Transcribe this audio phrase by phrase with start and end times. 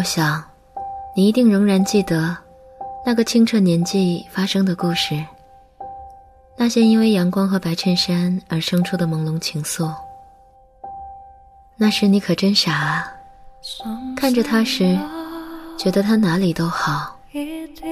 [0.00, 0.42] 我想，
[1.14, 2.34] 你一定仍然记得
[3.04, 5.22] 那个清澈年纪发生的故事，
[6.56, 9.92] 那些因为阳光和白衬衫而生出的朦胧情愫。
[11.76, 13.12] 那时你可真傻啊！
[14.16, 14.98] 看着他时，
[15.76, 17.20] 觉得他哪里都好，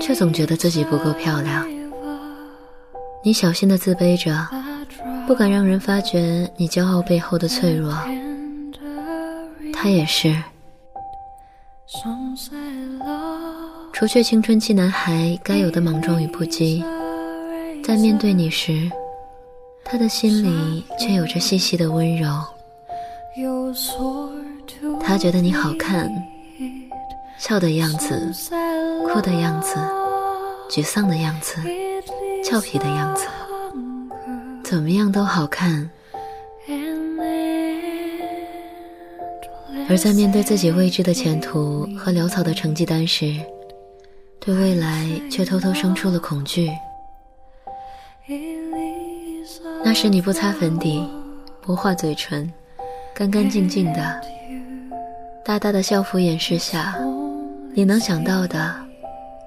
[0.00, 1.69] 却总觉得自己不够漂亮。
[3.22, 4.48] 你小心的自卑着，
[5.27, 7.93] 不敢让人发觉你骄傲背后的脆弱。
[9.75, 10.34] 他也是。
[13.94, 16.84] 除却青春期男孩该有的莽撞与不羁，
[17.83, 18.91] 在面对你时，
[19.83, 22.28] 他的心里却有着细细的温柔。
[25.00, 26.11] 他觉得你好看，
[27.39, 28.31] 笑的样子，
[29.11, 29.77] 哭的样子，
[30.69, 31.56] 沮丧的样子，
[32.44, 33.27] 俏皮的样子，
[34.62, 35.89] 怎么样都好看。
[39.89, 43.34] 而在面对自己未知的前途和潦草的成绩单时，
[44.39, 46.70] 对未来却偷偷生出了恐惧。
[49.83, 51.03] 那时你不擦粉底，
[51.62, 52.53] 不画嘴唇，
[53.14, 54.20] 干干净净的，
[55.42, 56.94] 大大的校服掩饰下，
[57.72, 58.75] 你能想到的，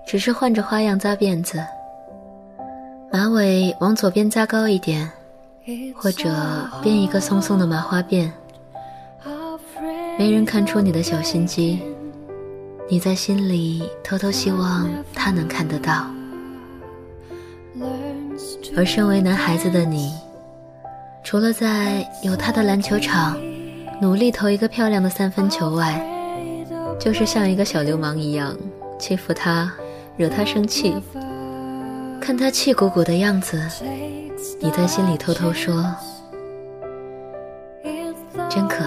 [0.07, 1.63] 只是换着花样扎辫子，
[3.11, 5.07] 马尾往左边扎高一点，
[5.95, 6.33] 或者
[6.81, 8.31] 编一个松松的麻花辫。
[10.17, 11.79] 没人看出你的小心机，
[12.89, 16.05] 你在心里偷偷希望他能看得到。
[18.75, 20.13] 而身为男孩子的你，
[21.23, 23.37] 除了在有他的篮球场
[24.01, 25.99] 努力投一个漂亮的三分球外，
[26.99, 28.55] 就是像一个小流氓一样
[28.99, 29.71] 欺负他，
[30.17, 30.93] 惹他生气。
[32.19, 33.59] 看他气鼓鼓的样子，
[34.59, 35.83] 你在心里偷偷说
[38.47, 38.80] ：“真可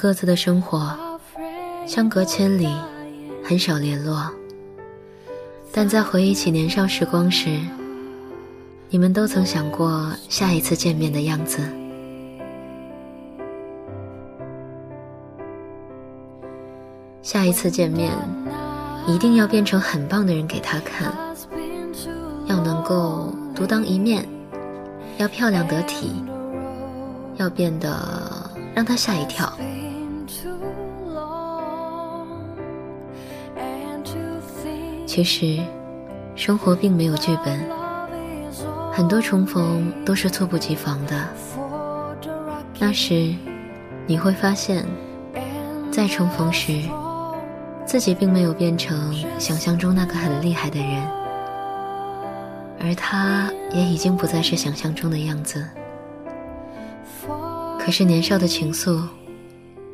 [0.00, 0.96] 各自的生活，
[1.86, 2.74] 相隔千里，
[3.44, 4.30] 很少联络。
[5.70, 7.60] 但在回忆起年少时光时，
[8.88, 11.60] 你们都曾想过下一次见面的样子。
[17.20, 18.10] 下一次见面，
[19.06, 21.12] 一定要变成很棒的人给他看，
[22.46, 24.26] 要能够独当一面，
[25.18, 26.24] 要漂亮得体。
[27.36, 29.50] 要变得让他吓一跳。
[35.12, 35.58] 其实，
[36.36, 37.58] 生活并没有剧本，
[38.92, 41.28] 很多重逢都是猝不及防的。
[42.78, 43.34] 那时，
[44.06, 44.86] 你会发现，
[45.90, 46.80] 再重逢时，
[47.84, 51.04] 自己并没有变成想象中那个很厉害的人，
[52.78, 55.66] 而他也已经不再是想象中的样子。
[57.80, 59.02] 可是年少的情愫，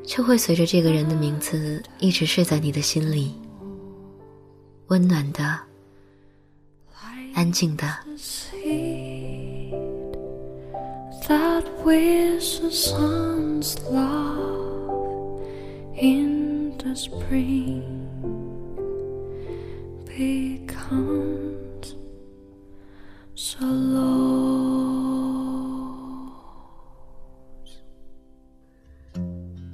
[0.07, 3.35] 却会随着这个人的名字一直睡在你的心里，
[4.89, 5.59] 温暖的，
[7.35, 7.87] 安静的。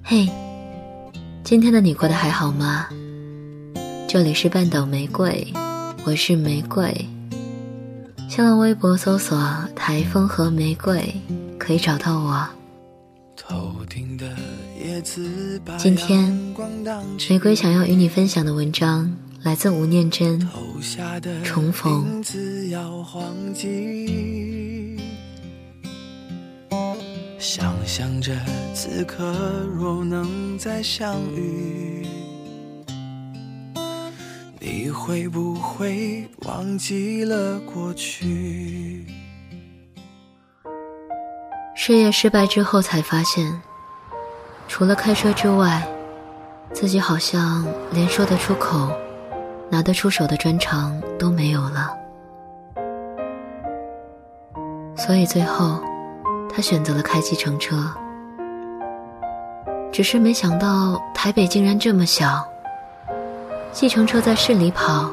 [0.03, 0.29] 嘿，
[1.45, 2.89] 今天的你过得还好吗？
[4.13, 5.55] 这里是半岛玫瑰，
[6.05, 6.95] 我是玫瑰。
[8.29, 9.43] 新浪微博搜索
[9.75, 11.03] “台风和玫瑰”
[11.59, 12.47] 可以找到我。
[15.79, 16.31] 今天，
[17.31, 19.11] 玫瑰想要与你分享的文章
[19.43, 20.39] 来自吴念真，
[21.43, 22.23] 《重逢》。
[27.39, 28.37] 想象着
[28.75, 29.25] 此刻
[29.75, 32.02] 若能再相遇，
[35.05, 39.05] 会不会忘记了过去？
[41.75, 43.61] 事业失败之后，才发现，
[44.69, 45.85] 除了开车之外，
[46.73, 48.93] 自己好像连说得出口、
[49.69, 51.93] 拿得出手的专长都没有了。
[54.97, 55.83] 所以最后，
[56.49, 57.93] 他选择了开计程车。
[59.91, 62.47] 只是没想到台北竟然这么小，
[63.73, 65.11] 计程车在市里跑，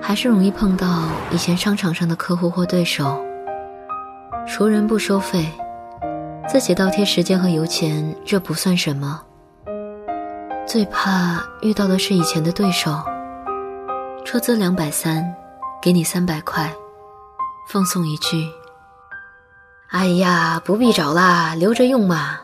[0.00, 1.02] 还是容易碰到
[1.32, 3.20] 以前商场上的客户或对手。
[4.46, 5.50] 熟人不收费。
[6.48, 9.22] 自己倒贴时间和油钱，这不算什么。
[10.66, 12.92] 最怕遇到的是以前的对手。
[14.24, 15.24] 车资两百三，
[15.80, 16.72] 给你三百块，
[17.68, 18.48] 奉送一句
[19.90, 22.40] ：“哎呀，不必找啦，留着用嘛。”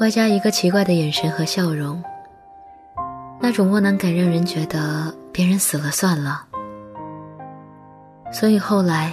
[0.00, 2.02] 外加一个奇怪的眼神和笑容，
[3.40, 6.46] 那种窝囊感让人觉得别人死了算了。
[8.30, 9.12] 所以后来，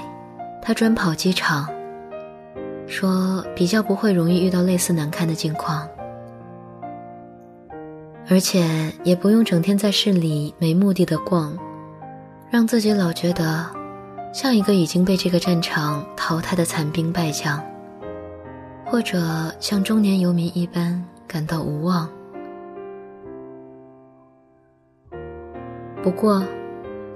[0.62, 1.68] 他专跑机场。
[2.90, 5.86] 说比较不会容易遇到类似难堪的境况，
[8.30, 8.66] 而且
[9.04, 11.54] 也不用整天在市里没目的的逛，
[12.50, 13.66] 让自己老觉得
[14.32, 17.62] 像一个已经被这个战场淘汰的残兵败将，
[18.86, 22.08] 或者像中年游民一般感到无望。
[26.04, 26.44] 不过，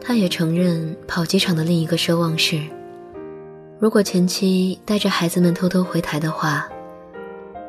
[0.01, 2.61] 他也承认跑机场的另一个奢望是。
[3.79, 6.67] 如果前妻带着孩子们偷偷回台的话，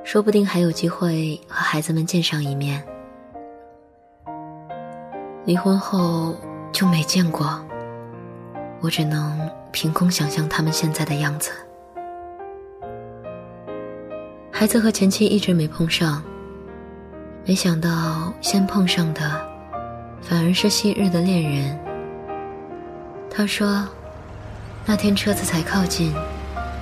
[0.04, 2.82] 说不定还有机会和孩子们见上一面。
[5.44, 6.36] 离婚后
[6.72, 7.64] 就没见过，
[8.80, 11.50] 我只能凭空想象他们现在的样子。
[14.50, 16.22] 孩子和前妻一直没碰上，
[17.44, 19.51] 没想到先碰上的，
[20.22, 21.78] 反而是昔日的恋人。
[23.30, 23.86] 他说。
[24.84, 26.12] 那天车子才靠近，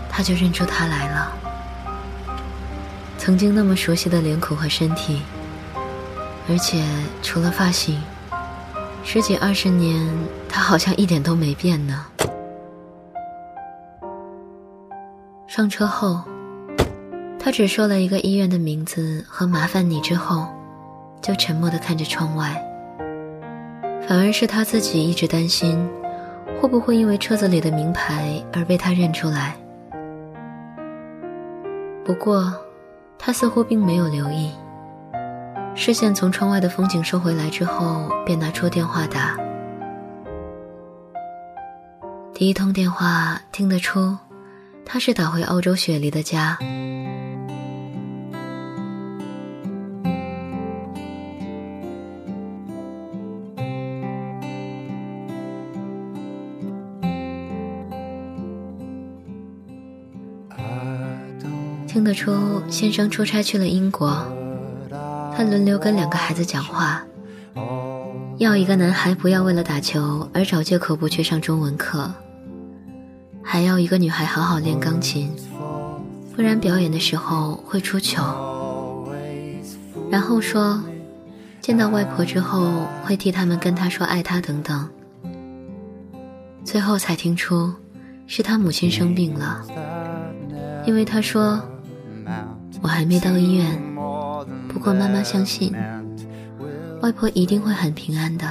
[0.08, 1.30] 他就认出他来了。
[3.18, 5.20] 曾经那么熟悉的脸孔和身体，
[6.48, 6.82] 而且
[7.20, 8.02] 除了发型，
[9.04, 10.10] 十几二十年
[10.48, 12.06] 他好像一点都没变呢。
[15.46, 16.22] 上车后，
[17.38, 20.48] 他只说了一个医院的名字和“麻烦你”之后，
[21.20, 22.69] 就沉默地看着窗外。
[24.10, 25.88] 反而是他自己一直担心。
[26.60, 29.54] 会不会因为车子里的名牌而被他认出来？
[32.04, 32.52] 不过，
[33.16, 34.50] 他似乎并没有留意。
[35.76, 39.36] 视线从窗外的风景收回来之后，便拿出电话打。
[42.34, 44.18] 第一通电话听得出，
[44.84, 46.58] 他是打回澳洲雪梨的家。
[61.92, 64.24] 听得出，先生出差去了英国，
[65.36, 67.02] 他轮流跟两个孩子讲话，
[68.38, 72.08] 要一个男孩不要为了打球而找借口不去上中文课，
[73.42, 75.34] 还要一个女孩好好练钢琴，
[76.36, 78.22] 不然表演的时候会出糗。
[80.08, 80.80] 然后说，
[81.60, 84.88] 见到外婆之后会替他们跟她说爱她等等。
[86.62, 87.74] 最后才听出，
[88.28, 89.66] 是他母亲生病了，
[90.86, 91.60] 因为他说。
[92.82, 93.78] 我还没到医院，
[94.68, 95.72] 不过妈妈相信，
[97.02, 98.46] 外婆一定会很平安的。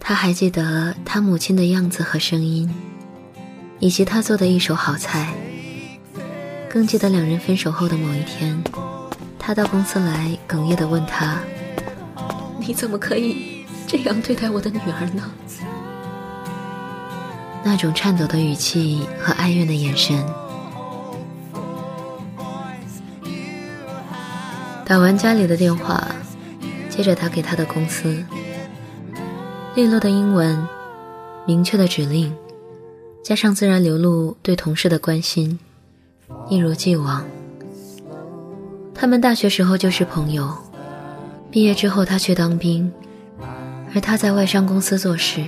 [0.00, 2.68] 他还记得他母亲的样子和声音，
[3.78, 5.32] 以及他做的一手好菜。
[6.68, 8.62] 更记得两人分手后的某一天，
[9.38, 11.38] 他到公司来，哽咽地问他
[12.60, 15.22] ：“你怎么可以这样对待我的女儿呢？”
[17.64, 20.22] 那种颤抖的语气和哀怨的眼神。
[24.88, 26.06] 打完家里的电话，
[26.88, 28.22] 接着打给他的公司。
[29.74, 30.64] 利落的英文，
[31.44, 32.32] 明确的指令，
[33.20, 35.58] 加上自然流露对同事的关心，
[36.48, 37.24] 一如既往。
[38.94, 40.56] 他们大学时候就是朋友，
[41.50, 42.92] 毕业之后他去当兵，
[43.92, 45.44] 而他在外商公司做事。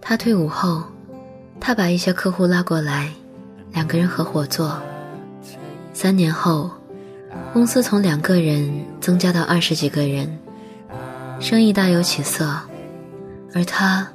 [0.00, 0.82] 他退伍后，
[1.60, 3.12] 他把一些客户拉过来，
[3.74, 4.80] 两个人合伙做。
[5.92, 6.70] 三年后。
[7.52, 10.38] 公司从两个人增加到二十几个人，
[11.40, 12.60] 生意大有起色，
[13.54, 14.06] 而他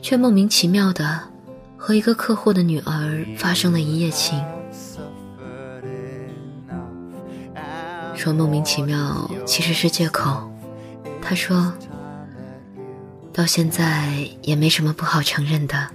[0.00, 1.20] 却莫名其妙的
[1.76, 4.40] 和一个客户的女儿发生了一夜情，
[8.14, 10.48] 说莫名其妙其实是借口。
[11.20, 11.72] 他说，
[13.32, 15.88] 到现在也没什么不好承认的。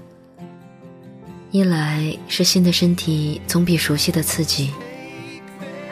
[1.51, 4.71] 一来是新的身体总比熟悉的刺激，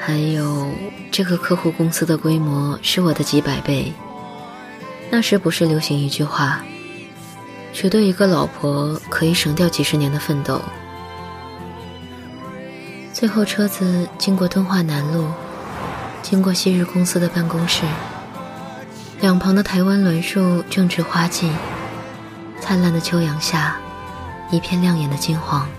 [0.03, 0.67] 还有
[1.11, 3.93] 这个客户公司的规模是我的几百倍。
[5.11, 6.63] 那时不是流行一句话，
[7.71, 10.59] 娶对一个老婆可以省掉几十年的奋斗。
[13.13, 15.27] 最后车子经过敦化南路，
[16.23, 17.83] 经过昔日公司的办公室，
[19.19, 21.51] 两旁的台湾栾树正值花季，
[22.59, 23.77] 灿烂的秋阳下。
[24.49, 25.69] 一片亮眼的金黄。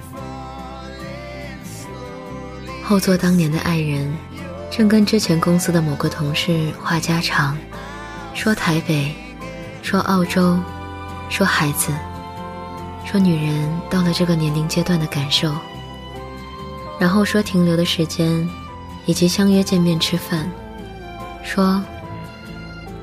[2.84, 4.12] 后座当年的爱人，
[4.70, 7.56] 正跟之前公司的某个同事话家常，
[8.34, 9.14] 说台北，
[9.82, 10.58] 说澳洲，
[11.30, 11.92] 说孩子，
[13.06, 15.54] 说女人到了这个年龄阶段的感受，
[16.98, 18.46] 然后说停留的时间，
[19.06, 20.50] 以及相约见面吃饭，
[21.44, 21.82] 说，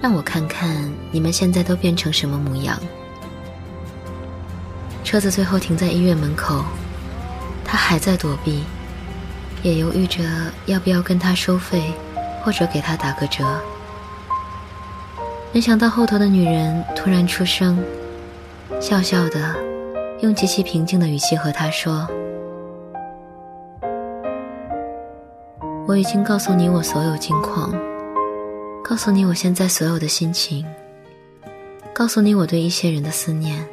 [0.02, 2.78] 让我看看你们现在都变成什么模样。
[5.04, 6.64] 车子最后停在医院门口，
[7.64, 8.64] 他还在躲避，
[9.62, 10.24] 也犹豫着
[10.66, 11.94] 要不要跟他收费，
[12.44, 13.44] 或者给他打个折。
[15.52, 17.84] 没想到后头的女人突然出声，
[18.80, 19.56] 笑笑的，
[20.22, 22.08] 用极其平静的语气和他说
[25.88, 27.74] ：“我已经告诉你我所有近况，
[28.84, 30.66] 告诉你我现在所有的心情，
[31.94, 33.66] 告诉你我对一些人的思念。”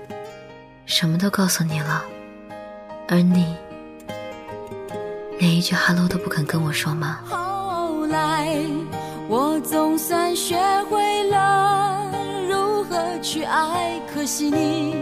[0.86, 2.04] 什么都告诉你了，
[3.08, 3.56] 而你
[5.38, 7.18] 连一句 “hello” 都不肯跟我说吗？
[7.28, 8.56] 后来
[9.28, 10.56] 我总算学
[10.88, 12.10] 会了
[12.48, 14.94] 如何去爱，可惜你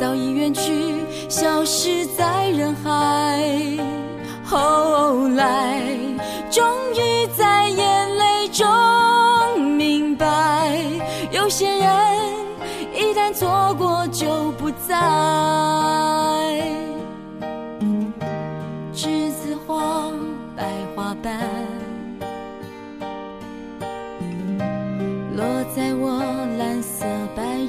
[0.00, 3.42] 早已远去，消失在人海。
[4.44, 5.80] 后来
[6.50, 10.78] 终于在眼泪中明白，
[11.32, 11.88] 有些人。
[12.94, 16.01] 一旦错过就不再。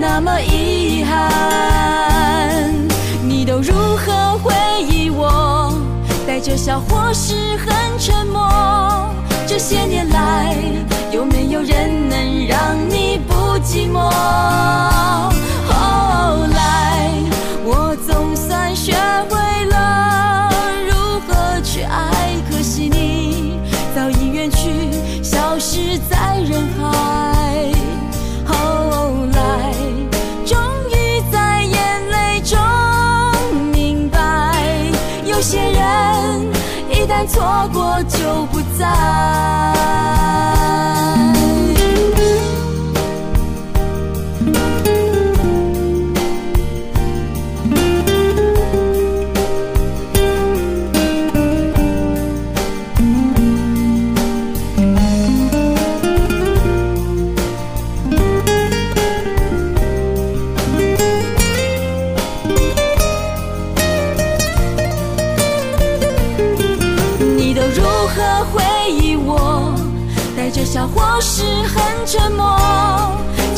[0.00, 2.72] 那么遗憾，
[3.22, 4.54] 你都如何回
[4.88, 5.72] 忆我？
[6.26, 7.87] 带着笑或是很
[38.78, 38.84] 就